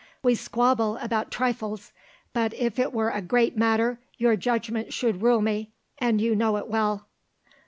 [0.23, 1.91] We squabble about trifles,
[2.33, 6.57] but if it were a great matter, your judgment should rule me, and you know
[6.57, 7.05] it well."